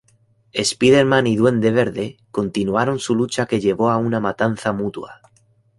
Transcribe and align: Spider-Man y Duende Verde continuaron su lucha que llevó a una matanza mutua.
Spider-Man 0.69 1.27
y 1.27 1.35
Duende 1.35 1.69
Verde 1.69 2.17
continuaron 2.31 2.97
su 2.97 3.13
lucha 3.13 3.45
que 3.45 3.59
llevó 3.59 3.91
a 3.91 3.97
una 3.97 4.19
matanza 4.19 4.71
mutua. 4.73 5.21